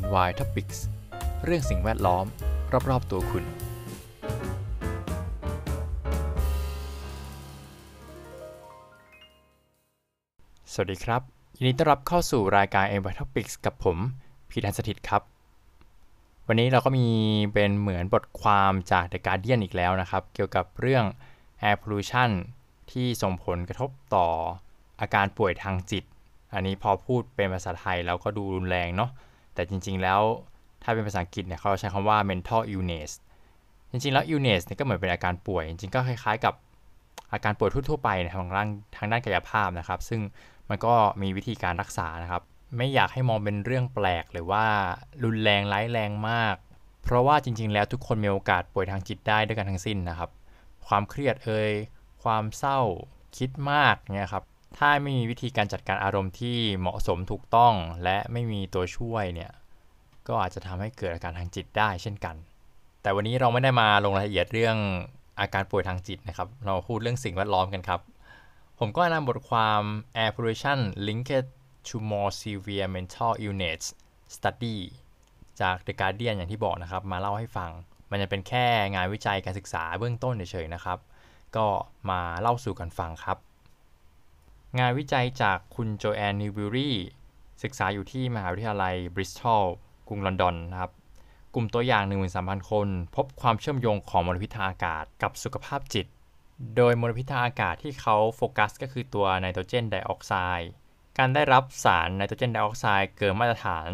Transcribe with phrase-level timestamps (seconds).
[0.00, 0.78] NY Topics
[1.44, 2.26] เรื่องสิ่งแวดล้อม
[2.90, 3.44] รอบ ๆ ตัวคุณ
[10.72, 11.22] สวัสดีครับ
[11.56, 13.98] ยินดีต้อนรับเข้าสู่รายการ NY Topics กับผม
[14.50, 15.22] พีทันสถิตครับ
[16.48, 17.06] วันนี้เราก็มี
[17.52, 21.04] เป็นเหมือนบทความจาก The Guardian อีกแล้วนะครับ เกี่ยวกับเรื่อง
[21.68, 22.30] Air Pollution
[22.90, 24.26] ที่ส่งผลกระทบต่อ
[25.00, 26.04] อาการป่วยทางจิต
[26.54, 29.12] อันนี้พอพูดเป็นภาษาไทยแล้วก็ดูรุนแรงเนาะ
[29.54, 30.20] แต่จริง ๆ แล้ว
[30.82, 33.10] ถ้าเป็นภาษาอังกฤษเนี่ยเขาใช้คำว่า mental illness
[33.90, 36.54] จริง ๆ แล้ว illness เนี่ยก็เหมือนเป็นอาการป่วย จริง ๆ ก็คล้าย ๆ กับ
[37.32, 40.20] อาการป่วยทั่ว ๆ ไปทางด้านทางด้านกายภาพนะครับ ซึ่ง
[40.68, 42.42] มันก็มีวิธีการรักษานะครับ
[42.76, 44.64] ไม่อยากให้มองเป็นเรื่องแปลกหรือว่า
[45.24, 46.56] รุนแรงร้ายแรงมาก
[47.02, 50.30] เพราะว่าจริง ๆ แล้วทุกคนมีโอกาสป่วยทางจิตได้ด้วยกันทั้งสิ้นนะครับ
[50.86, 51.72] ความเครียดเอ่ย
[52.22, 52.80] ความเศร้า
[53.36, 54.44] คิดมากเนี่ยครับ
[54.78, 57.74] ถ้าไม่มีวิธีการจัดการอารมณ์ที่เหมาะสมถูกต้อง
[58.04, 59.52] และไม่มีตัวช่วยเนี่ย
[60.28, 62.36] ก็อาจจะทำให้เกิดอาการทางจิตได้เช่นกัน
[63.02, 64.76] แต่วันนี้เราไม่ได้มาลงรายละเอียดเรื่อง
[65.40, 68.00] อาการป่วยทางจิตนะครับ เราพูดเรื่องสิ่งแวดล้อมกันครับ
[68.78, 69.82] ผมก็นำบทความ
[70.22, 71.46] Air Pollution Linked
[71.88, 73.82] to More Severe Mental Illness
[74.34, 74.76] Study
[75.60, 77.70] จาก The Guardian อย่างที่บอกนะครับ มาเล่าให้ฟัง
[78.10, 80.98] มันจะเป็นแค่งานวิจัยการศึกษาเบื้องต้นเฉยๆนะครับ
[81.56, 81.66] ก็
[82.10, 83.38] มาเล่าสู่กันฟังครับ
[84.78, 86.90] งานวิจัยจากคุณโจแอนนิวบิรี
[87.62, 89.64] ศึกษาอยู่ที่มหาวิทยาลัยบริสตอล
[90.08, 90.92] กรุงลอนดอนนะครับ
[91.54, 92.04] กลุ่มตัวอย่าง
[92.36, 96.06] 13,000 คน พบความเชื่อมโยงของมลพิษทางอากาศกับสุขภาพจิต
[96.76, 100.70] โดยมลพิษทางอากาศที่เขาโฟกัสก็คือตัวไนโตรเจนไดออกไซด์
[101.18, 103.88] การได้รับสารไนโตรเจนไดออกไซด์เกินมาตรฐาน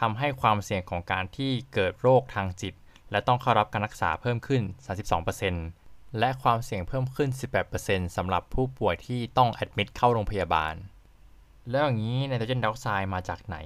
[0.00, 2.74] ทำให้ความเสี่ยงของการที่เกิดโรคทางจิต
[3.10, 4.62] และต้องเข้ารับการรักษาเพิ่มขึ้น
[5.24, 5.79] 32%
[6.18, 7.30] และความเสี่ยงเพิ่มขึ้น
[7.72, 10.74] 18%สำหรับผู้ป่วยที่ต้อง admit เข้าโรงพยาบาล
[11.70, 13.56] แล้วอย่างนี้ไนโตรเจนไดออกไซด์มาจากไหน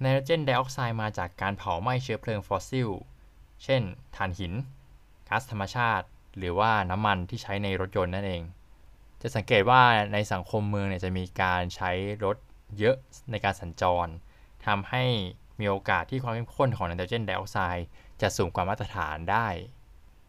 [0.00, 2.88] ไนโตรเจนไดออกไซด์มาจากการเผาไหม้เชื้อเพลิงฟอสซิล
[3.64, 3.82] เช่น
[4.16, 4.52] ถ่านหิน
[5.28, 8.42] ก๊าซธรรมชาติ หรือว่าน้ำมันที่ใช้ในรถยนต์นั่นเอง
[9.22, 9.82] จะสังเกตว่า
[10.12, 11.90] ในสังคมเมืองเนี่ยจะมีการใช้
[12.24, 12.36] รถ
[12.78, 12.96] เยอะ
[13.30, 14.06] ในการสัญจร
[14.66, 15.04] ทำให้
[15.60, 17.86] มีโอกาสที่ความเข้มข้นของไนโตรเจนไดออกไซด์
[18.20, 19.46] จะสูงกว่ามาตรฐานได้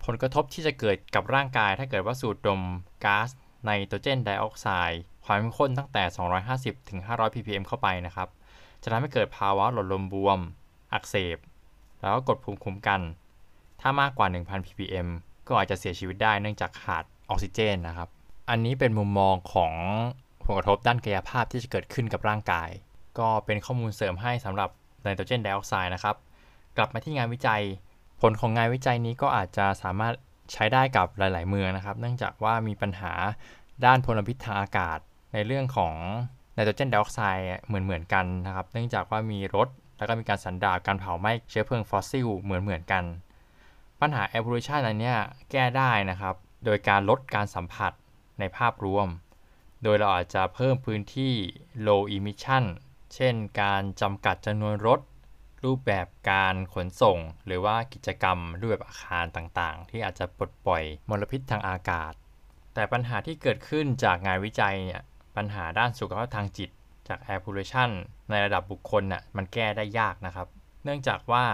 [0.05, 2.61] ผลกระทบที่จะเกิดกับร่างกายถ้าเกิดว่าสูดดม
[3.05, 3.29] ก๊าซ
[3.65, 6.03] ไนโตรเจนไดออกไซด์ความเข้มข้นตั้งแต่
[6.45, 8.29] 250 ถึง 500 ppm เข้าไปนะครับ
[8.83, 10.39] จะทำให้เกิดภาวะหลอดลมบวม
[10.93, 11.37] อักเสบ
[12.01, 13.01] แล้วก็กดภูมิคุ้มกัน
[13.81, 15.07] ถ้ามากกว่า 1,000 ppm
[15.47, 18.09] ก็อาจจะเสียชีวิตได้เนื่องจากขาดออกซิเจนนะครับ
[18.49, 19.73] อันนี้เป็นมุมมองของ
[20.45, 22.69] ผลกระทบด้านกายภาพที่จะเกิดขึ้นกับร่างกาย
[23.19, 24.69] ก็เป็นข้อมูลเสริมให้สำหรับ
[25.03, 26.15] ไนโตรเจนไดออกไซด์นะครับ
[26.77, 27.61] กลับมาที่งานวิจัย
[28.21, 30.13] ผลของงานวิจัยนี้ก็อาจจะสามารถ
[30.53, 33.13] ใช้ได้กับหลาย ๆ เมืองนะครับ เนื่องจากว่ามีปัญหา
[33.85, 34.99] ด้านพลพิษทางอากาศ
[35.33, 35.95] ในเรื่องของ
[36.53, 43.03] ไนโตรเจนไดออกไซด์เหมือน ๆ กันนะครับ เนื่องจากว่ามีรถแล้วก็มีการสันดาบการเผาไหม้เชื้อเพลิงฟอสซิลเหมือน ๆ กัน
[44.01, 45.13] ปัญหา air pollution อันนี้
[45.51, 47.91] แก้ได้นะครับ โดยการลดการสัมผัส
[48.39, 49.07] ในภาพรวม
[49.83, 51.33] โดยเราอาจจะเพิ่มพื้นที่
[51.87, 52.63] low emission
[53.15, 54.99] เช่นการจำกัดจำนวนรถ
[55.63, 62.13] รูปแบบการขนส่ง หรือว่ากิจกรรมรูปแบบอาคารต่างๆ ที่อาจจะปลดปล่อยมลพิษทางอากาศ
[62.73, 65.01] แต่ปัญหาที่เกิดขึ้นจากงานวิจัยเนี่ย
[65.35, 66.69] ปัญหาด้านสุขภาพทางจิต
[67.07, 67.89] จาก air pollution
[68.29, 70.47] ในระดับบุคคลน่ะมันแก้ได้ยากนะครับ
[70.83, 71.45] เนื่องจากว่า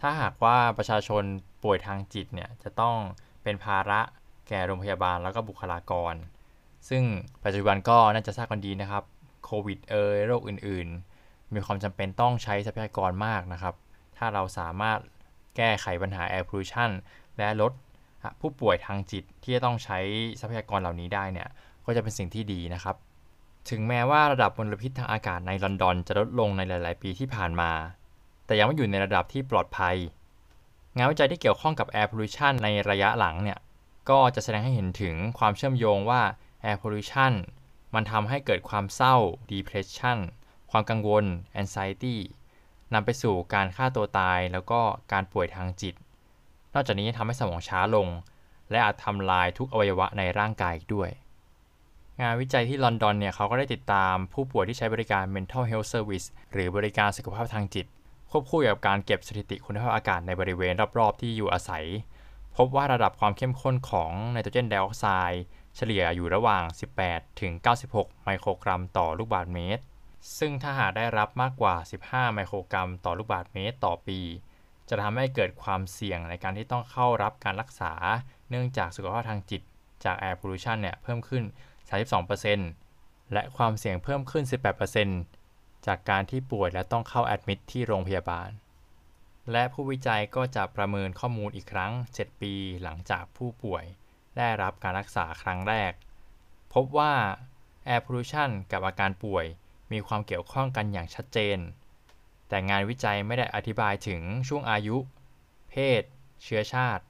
[0.00, 1.24] ถ้าหากว่าประชาชน
[1.62, 2.96] ป่วยทางจิตเนี่ยจะต้อง
[3.42, 4.00] เป็นภาระ
[4.48, 6.14] แก่โรงพยาบาลแล้วก็บุคลากร
[6.88, 7.02] ซึ่ง
[7.44, 9.04] ปัจจุบันก็น่าจะทราบกันดีนะครับ
[9.44, 11.13] โควิดเอ่ยโรคอื่นๆ
[11.56, 13.74] มีความจำเป็นต้องใช้ทรัพยากรมากนะครับ
[14.16, 14.98] ถ้าเราสามารถ
[15.56, 16.90] แก้ไขปัญหา air pollution
[17.38, 17.72] และลด
[18.40, 19.98] ผู้ป่วยทางจิตที่จะต้องใช้
[20.40, 21.48] ทรัพยากรเหล่านี้ได้เนี่ย
[21.84, 22.96] ก็จะเป็นสิ่งที่ดีนะครับ
[23.70, 27.70] ถึงแม้ว่าระดับมลพิษทางอากาศในลอนดอนจะลดลงในหลาย ๆ ปีที่ผ่านมา
[28.46, 29.96] แต่ยังไม่อยู่ในระดับที่ปลอดภัย
[30.96, 33.58] งานวิจัยที่เกี่ยวข้องกับ air pollution ในระยะหลังเนี่ย
[34.10, 36.22] ก็จะแสดงให้เห็นถึงความเชื่อมโยงว่า
[36.68, 37.32] air pollution
[37.94, 39.16] มันทำให้เกิดความเศร้า
[39.50, 40.18] depression
[40.70, 41.24] ความกังวล
[41.60, 42.16] anxiety
[42.94, 44.80] นำไปสู่การฆ่าตัวตาย แล้วก็
[45.12, 45.94] การป่วยทางจิต
[46.74, 48.08] นอกจากนี้ทำให้สมองช้าลง
[48.70, 51.10] และอาจทำลายทุกอวัยวะในร่างกายอีกด้วย
[52.20, 57.86] งานวิจัยที่ลอนดอนเนี่ยเขาก็ได้ติดตามผู้ป่วยที่ใช้บริการ mental health service หรือบริการสุขภาพทางจิต
[58.30, 61.84] ควบคู่กับการเก็บสถิติคุณภาพอากาศในบริเวณรอบๆ ที่อยู่อาศัย
[62.56, 65.42] พบว่าระดับความเข้มข้นของไนโตรเจนไดออกไซด์
[65.76, 66.64] เฉลี่ยอยู่ระหว่าง
[67.02, 67.52] 18 ถึง
[67.88, 69.82] 96 ไมโครกรัมต่อลูกบาศก์เมตร
[70.38, 71.74] ซึ่งถ้าหากได้รับมากกว่า
[72.04, 74.20] 15 ไมโครกรัม ต่อลูกบาศก์เมตรต่อปี
[74.88, 77.92] จะทำให้เกิดความเสี่ยงในการที่ต้องเข้ารับการรักษา
[78.50, 79.62] เนื่องจากสุขภาพทางจิต
[80.04, 81.44] จาก air pollution เนี่ยเพิ่มขึ้น
[82.38, 84.44] 32%และความเสี่ยงเพิ่มขึ้น
[85.14, 88.50] 18%จากการที่ป่วยและต้องเข้าแอดมิดที่โรงพยาบาล
[89.52, 93.84] และผู้วิจัยก็จะประเมินข้อมูลอีกครั้ง 7 ปีหลังจากผู้ป่วย
[94.36, 95.92] ได้รับการรักษาครั้งแรก
[96.74, 97.14] พบว่า
[97.94, 99.46] Air Pollution กับอาการป่วย
[99.92, 101.58] มีความเกี่ยวข้องกันอย่างชัดเจน
[102.48, 104.96] แต่งานวิจัยไม่ได้อธิบายถึงช่วงอายุ
[105.70, 106.02] เพศ
[106.42, 107.04] เชื้อชาติ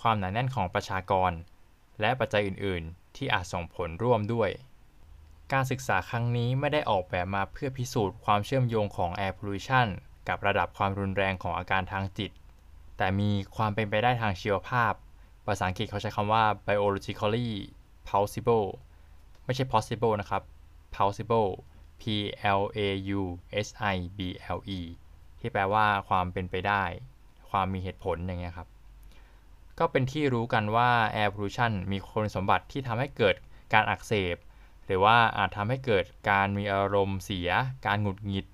[0.00, 1.32] ความหนาแน่นของประชากร
[2.00, 4.50] และปัจจัยอื่น ๆ ที่อาจส่งผลร่วมด้วย
[5.52, 9.88] การศึกษาครั้งนี้ไม่ได้ออกแบบมาเพื่อพิสูจน์ความเชื่อมโยงของ Air Pollution
[10.28, 12.30] กับระดับความรุนแรงของอาการทางจิต
[12.96, 14.92] แต่มีความเป็นไปได้ทางชีวภาพ
[15.46, 17.48] ภาษาอังกฤษเขาใช้คำว่า biologically
[18.06, 18.66] plausible
[19.44, 20.42] ไม่ใช่ possible นะครับ
[20.94, 21.50] plausible
[22.00, 22.02] P
[22.60, 22.80] L A
[23.18, 23.22] U
[23.66, 24.20] S I B
[24.56, 24.80] L E
[25.40, 26.84] ที่แปลว่าความเป็นไปได้
[27.50, 28.68] ความมีเหตุผลอย่างเงี้ยครับ
[29.78, 33.36] ก็เป็นที่รู้กันว่า air pollution มีคุณสมบัติที่ทำให้เกิด
[33.72, 34.36] การอักเสบ
[34.86, 37.50] หรือว่าอาจทำให้เกิดการมีอารมณ์เสีย
[37.86, 38.46] การหงุดหงิด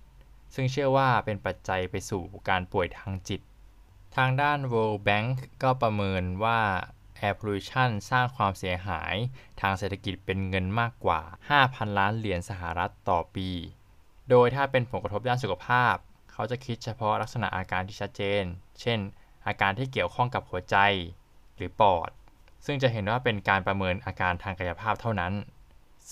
[0.54, 3.40] ซึ่งเชื่อว่าเป็นปัจจัยไปสู่การป่วยทางจิต
[4.16, 6.60] ทางด้าน World Bank ก็ประเมินว่า
[7.26, 9.14] Air Pollution สร้างความเสียหาย
[9.60, 11.20] ทางเศรษฐกิจเป็นเงินมากกว่า
[11.58, 13.48] 5,000 ล้านเหรียญสหรัฐต่อปี
[14.30, 15.94] โดยถ้าเป็นผลกระทบด้านสุขภาพ
[16.32, 18.42] เขาจะคิดเฉพาะลักษณะอาการที่ชัดเจน
[18.80, 18.98] เช่น
[19.46, 20.76] อาการที่เกี่ยวข้องกับหัวใจ
[21.56, 22.10] หรือปอด
[22.66, 25.32] ซึ่งจะเห็นว่าเป็นการประเมินอาการทางกายภาพเท่านั้น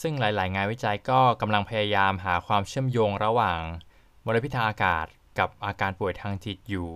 [0.01, 3.63] ซึ่งหลาย ๆ งานวิจัยก็กำลังพยายามหาความเชื่อมโยงระหว่าง
[4.25, 5.07] มลพิษทางอากาศ
[5.39, 6.91] กับอาการป่วยทางจิตอยู่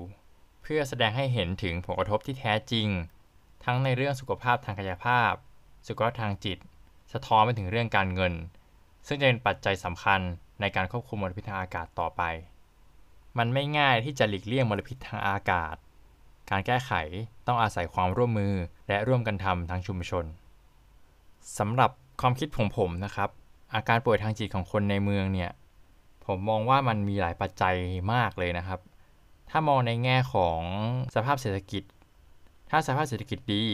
[0.63, 2.89] เพื่อแสดงให้เห็นถึงผลกระทบที่แท้จริง
[3.69, 5.33] ทั้งในเรื่องสุขภาพทางกายภาพ
[5.89, 6.59] สุขภาพทางจิต
[7.13, 8.33] สะท้อนไปถึงเรื่องการเงิน
[9.07, 10.21] ซึ่งจะเป็นปัจจัยสำคัญ
[10.61, 12.23] ในการควบคุมมลพิษทางอากาศต่อไป
[13.39, 15.75] มันไม่ง่ายที่จะหลีกเลี่ยงมลพิษทางอากาศ
[16.51, 16.93] การแก้ไข
[17.47, 18.55] ต้องอาศัยความร่วมมือ
[18.89, 20.25] และร่วมกันทำทั้งชุมชน
[21.59, 21.91] สำหรับ
[22.21, 23.31] ความคิดของผมนะครับ
[23.75, 25.51] อาการป่วยทางจิตของคนในเมืองเนี่ย
[26.27, 27.77] ผมมองว่ามันมีหลายปัจจัย
[28.13, 28.81] มากเลยนะครับ
[29.51, 30.61] ถ้ามองในแง่ของ
[31.15, 31.83] สภาพเศรษฐกิจ
[32.71, 33.65] ถ้าสภาพเศรษฐกิจดี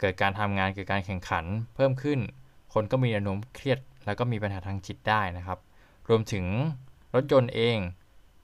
[0.00, 1.44] เกิดการทำงานเกิดการแข่งขัน
[1.74, 2.18] เพิ่มขึ้น
[2.72, 5.58] คนก็มีแนวโน้มเครียด แล้วก็มีปัญหาทางจิตได้นะครับ
[6.08, 6.44] รวมถึง
[7.14, 7.78] รถยนต์เอง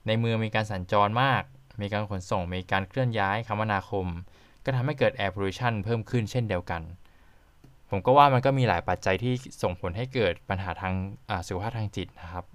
[0.07, 1.43] ในเมืองมีการสัญจรมาก
[1.81, 4.05] มีการขนส่ง มีการเคลื่อนย้ายคมนาคม
[4.63, 6.81] ก็ทำให้เกิด air pollution เพิ่มขึ้นเช่นเดียวกัน
[7.89, 10.93] ผมก็ว่ามันก็มีหลายปัจจัยที่ส่งผลให้เกิดปัญหาทาง
[11.47, 12.45] สุขภาพทางจิตนะครับ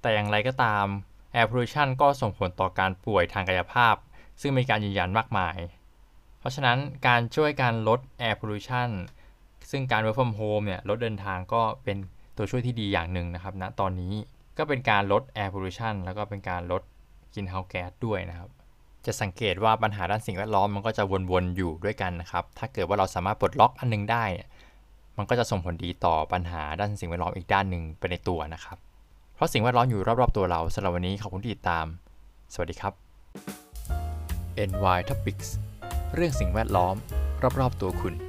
[0.00, 0.86] แต่อย่างไรก็ตาม
[1.34, 3.94] air pollution ก็ส่งผลต่อการป่วยทางกายภาพ
[4.40, 5.56] ซึ่งมีการยืนยันมากมาย
[6.46, 8.90] ราะฉะนั้นการช่วยการลด air pollution
[9.70, 11.96] ซึ่งการ work from home เนี่ยลดเดินทางก็เป็น
[12.36, 14.12] ตัวช่วยที่ดีอย่างหนึ่งนะครับณนะตอนนี้
[14.58, 16.82] ก็เป็นการลด air pollution แล้วก็เป็นการลด
[17.34, 18.50] กินเฮาแก๊สด้วยนะครับ
[19.06, 24.24] จะสังเกตว่าปัญหาด้านสิ่งแวดล้อมมันก็จะวนๆอยู่ด้วยกันนะครับ ถ้าเกิดว่าเราสามารถปลดล็อกอันนึงได้
[25.18, 28.76] มันก็จะส่งผลดีต่อปัญหาด้านสิ่งแวดล้อมอีกด้านหนึ่งไปในตัวนะครับ
[29.34, 31.86] เพราะสิ่งแวดล้อมอยู่รอบๆตัวเราสำหรับวันนี้ขอบคุณที่ติดตาม
[32.52, 32.92] สวัสดีครับ
[34.68, 35.48] NY Topics
[36.18, 36.96] เรื่องสิ่งแวดล้อม
[37.60, 38.25] รอบๆตัวคุณ